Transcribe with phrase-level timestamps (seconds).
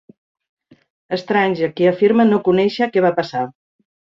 [1.23, 3.45] Strange, qui afirma no conèixer què va passar.